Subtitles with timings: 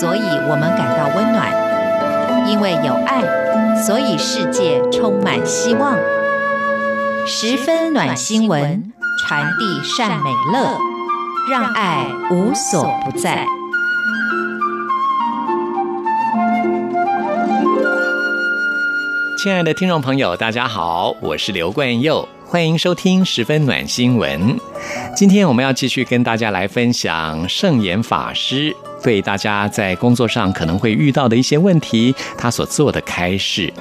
[0.00, 1.50] 所以我们感到温暖；
[2.48, 3.20] 因为有爱，
[3.82, 5.96] 所以世界充满希望。
[7.26, 10.78] 十分暖新闻，传递善美乐，
[11.50, 13.44] 让爱无所不在。
[19.42, 24.56] 亲爱的听众朋友，大家好，我是刘冠佑，欢迎收听十分暖新闻。
[25.16, 33.72] 今天我们要继续跟大家来分享圣严法师对大家在工作上可能会遇到的一些问题，他所做的开示。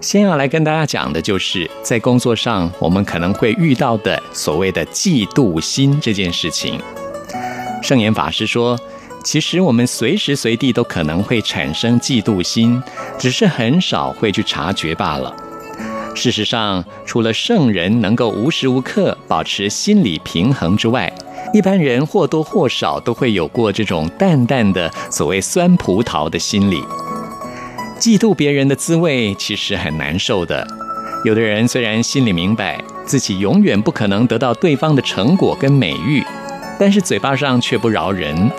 [0.00, 6.80] 先要来跟大家讲的就是在工作上我们可能会遇到的所谓的嫉妒心这件事情。
[7.82, 8.78] 圣严法师说，
[9.22, 12.82] 其实我们随时随地都可能会产生嫉妒心，
[13.18, 15.36] 只是很少会去察觉罢了。
[16.14, 21.12] 事实上，除了圣人能够无时无刻保持心理平衡之外，
[21.52, 26.82] 一般人或多或少都会有过这种淡淡的所谓酸葡萄的心理。
[27.98, 30.66] 嫉妒别人的滋味其实很难受的。
[31.24, 36.24] 有的人虽然心里明白自己永远不可能得到对方的成果跟美誉，
[36.78, 38.50] 但是嘴巴上却不饶人，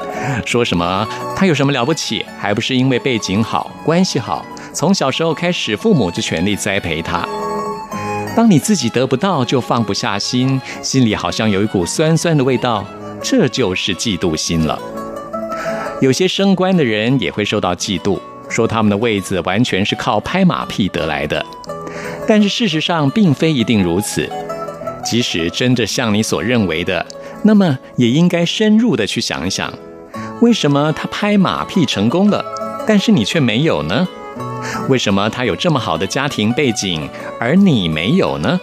[0.46, 7.28] 说什么他有什么了不起，还不是因为背景好、关系好，从小时候开始父母就全力栽培他。
[8.36, 12.86] 当你自己得不到就放不下心，心里好像有一股酸酸的味道，
[13.22, 14.80] 这就是嫉妒心了。
[16.02, 21.46] 有些升官的人也会受到嫉妒，说他们的位子完全是靠拍马屁得来的，
[22.28, 24.28] 但是事实上并非一定如此。
[25.04, 27.06] 即使真的像你所认为的。
[27.44, 29.74] 那么也应该深入的去想一想，
[30.42, 32.46] 为什么他拍马屁成功了，
[32.86, 34.08] 但是你却没有呢？
[34.90, 37.08] 为什么他有这么好的家庭背景，
[37.40, 38.60] 而你没有呢？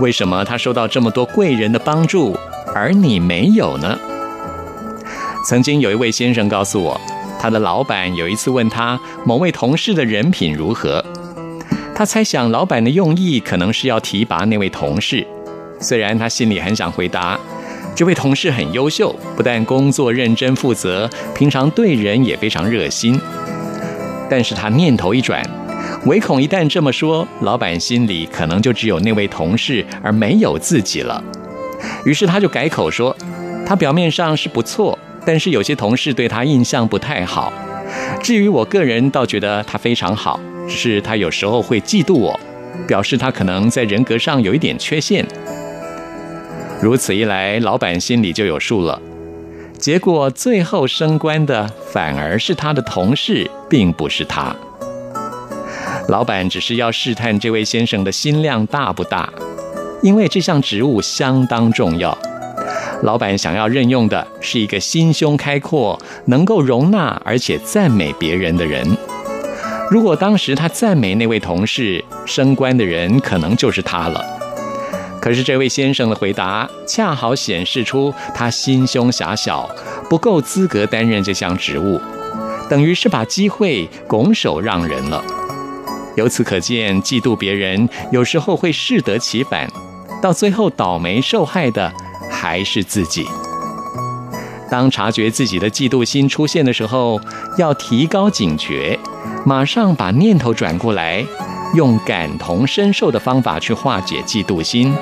[0.00, 2.36] 为什么他受到这么多贵人的帮助，
[2.74, 3.98] 而你没有呢？
[5.46, 7.00] 曾经有一位先生告诉我，
[7.38, 11.04] 他的老板有一次问他某位同事的人品如何，
[11.94, 15.24] 他猜想老板的用意可能是要提拔那位同事，
[15.78, 17.38] 虽然他心里很想回答。
[17.94, 23.20] 这位同事很优秀，不但工作认真负责，平常对人也非常热心。
[24.36, 25.40] 但是他念头一转，
[26.06, 31.22] 唯恐一旦这么说，老板心里可能就只有那位同事，而没有自己了。
[32.04, 33.16] 于是他就改口说，
[33.64, 37.52] 他表面上是不错，但是有些同事对他印象不太好。
[38.20, 42.40] 至于我个人，倒觉得他非常好，只是他有时候会嫉妒我，
[42.88, 45.24] 表示他可能在人格上有一点缺陷。
[46.82, 49.00] 如此一来，老板心里就有数了。
[49.84, 54.56] 结果最后升官的反而是他的同事，并不是他。
[56.08, 59.28] 老板只是要试探这位先生的心量大不大，
[60.00, 62.16] 因为这项职务相当重要。
[63.02, 68.96] 老板想要任用的是一个心胸开阔、能够容纳而且赞美别人的人。
[69.90, 74.24] 如果当时他赞美那位同事，升官的人可能就是他了。
[75.24, 79.66] 可是这位先生的回答恰好显示出他心胸狭小，
[80.10, 81.98] 不够资格担任这项职务，
[82.68, 85.24] 等于是把机会拱手让人了。
[86.14, 89.66] 由此可见，嫉妒别人有时候会适得其反，
[90.20, 91.90] 到最后倒霉受害的
[92.30, 93.26] 还是自己。
[94.70, 97.18] 当察觉自己的嫉妒心出现的时候，
[97.56, 98.98] 要提高警觉，
[99.46, 101.24] 马上把念头转过来，
[101.74, 104.94] 用感同身受的方法去化解嫉妒心。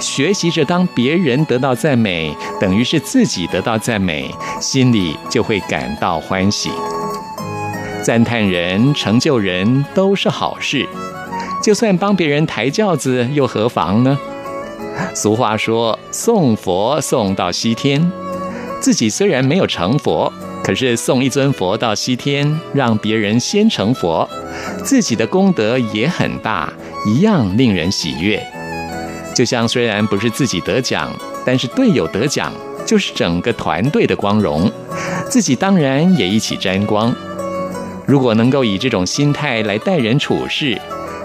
[0.00, 6.70] 学习着，当别人得到赞美，等于是自己得到赞美，心里就会感到欢喜。
[8.02, 10.86] 赞叹人、成就人都是好事，
[11.62, 14.16] 就算帮别人抬轿子又何妨呢？
[15.14, 18.10] 俗话说：“送佛送到西天。”
[18.80, 20.32] 自己虽然没有成佛，
[20.68, 24.28] 可是送一尊佛到西天，让别人先成佛，
[24.84, 26.70] 自己的功德也很大，
[27.06, 28.38] 一样令人喜悦。
[29.34, 31.10] 就像虽然不是自己得奖，
[31.42, 32.52] 但是队友得奖
[32.84, 34.70] 就是整个团队的光荣，
[35.30, 37.16] 自己当然也一起沾光。
[38.04, 40.78] 如果能够以这种心态来待人处事，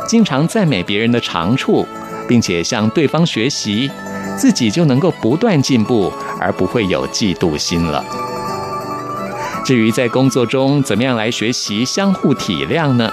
[0.08, 1.86] 经常赞美别人的长处，
[2.30, 3.92] 并且向对方学习，
[4.38, 8.02] 自己就能够不断进步，而不会有嫉妒心了。
[9.66, 13.12] 至于在工作中怎么样来学习相互体谅呢？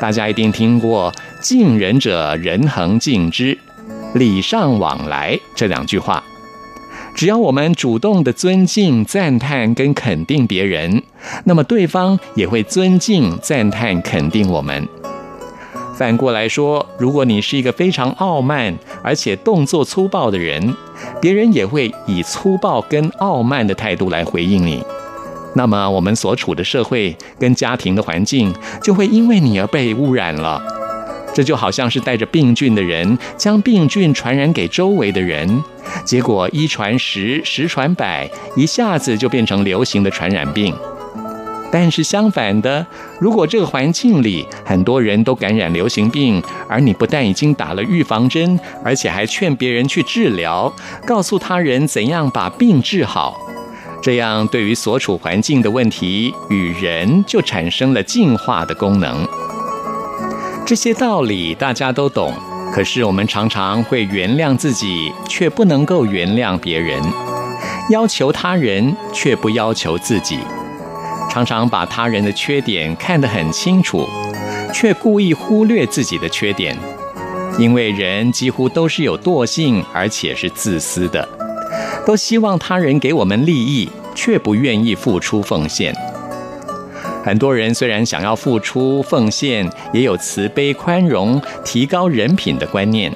[0.00, 3.58] 大家一定听过“敬人者，人恒敬之”。
[4.14, 6.22] 礼尚往来这两句话，
[7.16, 11.02] 只要我们主动的尊敬、赞叹跟肯定别人，
[11.42, 14.86] 那么对方也会尊敬、赞叹、肯定我们。
[15.96, 18.72] 反过来说，如果你是一个非常傲慢
[19.02, 20.74] 而且动作粗暴的人，
[21.20, 24.84] 别人也会以粗暴跟傲慢的态度来回应你。
[25.54, 30.62] 那么我们所处的社会跟家庭的环境就会因为你而被污染了。
[31.34, 35.62] 这就好像是带着病菌的人将病菌传染给周围的人，
[36.04, 40.72] 结果一传十，十传百，一下子就变成流行的传染病。
[41.72, 42.86] 但是相反的，
[43.18, 50.72] 如果这个环境里很多人都感染流行病，而你不但已经打了预防针，而且还劝别人去治疗，
[51.04, 53.36] 告诉他人怎样把病治好，
[54.04, 59.26] 这样对于所处环境的问题与人就产生了进化的功能。
[60.66, 62.34] 这些道理大家都懂，
[62.70, 67.00] 可是我们常常会原谅自己，却不能够原谅别人；
[67.88, 70.38] 要求他人，却不要求自己。
[71.30, 74.06] 常常把他人的缺点看得很清楚，
[74.70, 76.76] 却故意忽略自己的缺点，
[77.58, 81.26] 因为人几乎都是有惰性，而且是自私的，
[82.06, 85.94] 都希望他人给我们利益，却不愿意付出奉献。
[87.24, 93.10] 很多人虽然想要付出奉献，也有慈悲宽容、提高人品的观念，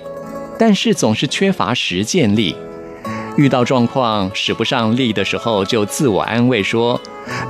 [0.58, 2.56] 但是总是缺乏实践力。
[3.36, 7.00] 遇到状况使不上力的时候，就自我安慰说：“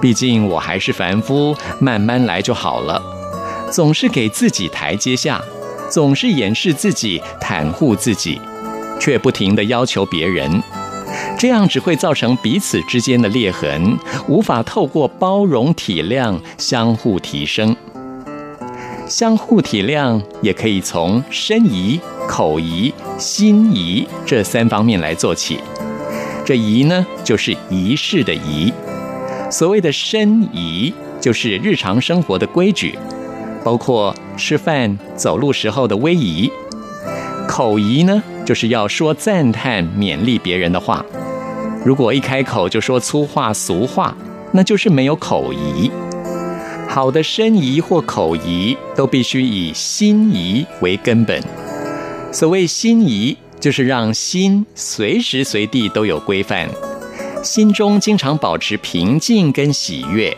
[0.03, 3.01] 毕竟我还是凡夫，慢慢来就好了。”
[3.71, 5.41] 总是给自己台阶下，
[5.89, 8.41] 总是掩饰自己、袒护自己，
[9.01, 10.63] 却不停地要求别人。
[11.39, 13.97] 这样只会造成彼此之间的裂痕，
[14.27, 17.77] 无法透过包容体谅相互提升。
[19.07, 25.61] 相互体谅也可以从身仪、口仪、心仪这三方面来做起。
[26.45, 28.73] 这仪呢，就是仪式的仪。
[29.49, 32.99] 所谓的身仪，就是日常生活的规矩，
[33.63, 36.51] 包括吃饭、走路时候的威仪。
[37.47, 41.05] 口仪呢，就是要说赞叹、勉励别人的话。
[41.89, 44.15] 如果一开口就说粗话俗话，
[44.53, 45.91] 那就是没有口仪。
[46.87, 51.43] 好的身仪或口仪，都必须以心仪为根本。
[52.31, 56.69] 所谓心仪，就是让心随时随地都有规范，
[57.43, 60.37] 心中经常保持平静跟喜悦，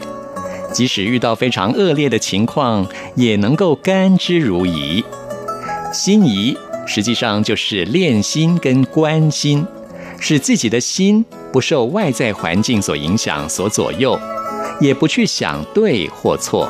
[0.73, 2.87] 即使遇到非常恶劣的情况，
[3.17, 5.03] 也能够甘之如饴。
[5.93, 6.57] 心仪
[6.87, 9.67] 实际上就是练心跟观心，
[10.21, 14.19] 使自己的心不受外在环境所影响、所左右，
[14.81, 16.69] 也不去想对或错。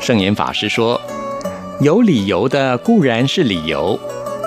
[0.00, 1.00] 圣严法师说
[1.80, 3.98] ：“有理由的固然是理由。”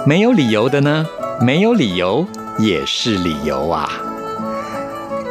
[0.06, 1.06] 没有理由的呢？
[1.42, 2.26] 没有理由
[2.60, 3.90] 也是理由啊！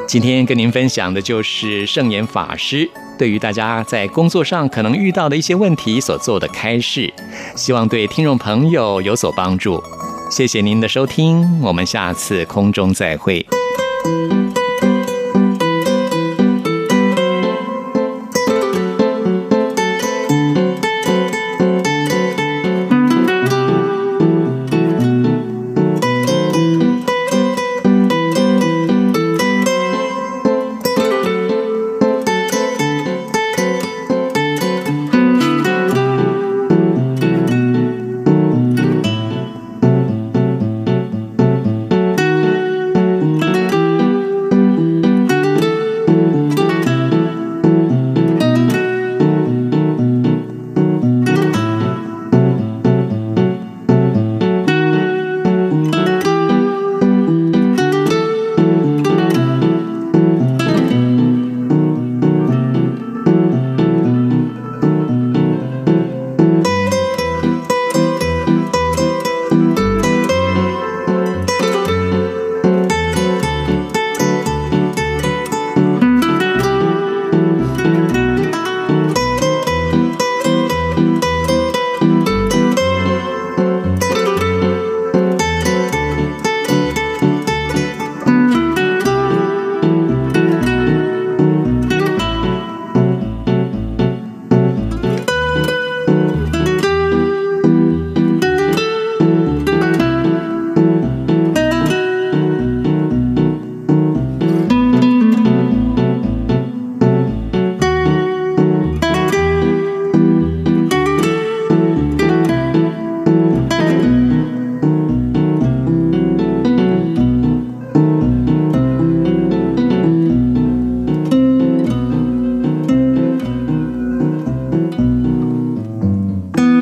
[0.06, 7.12] 今天跟您分享的就是圣严法师对于大家在工作上可能遇到的一些问题所做的开示，
[7.54, 9.82] 希望对听众朋友有所帮助。
[10.30, 13.46] 谢谢您的收听，我们下次空中再会。